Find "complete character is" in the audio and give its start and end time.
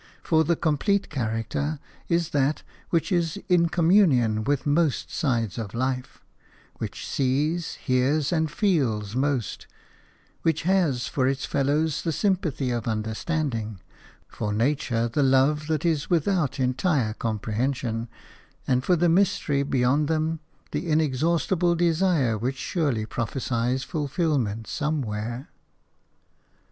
0.55-2.29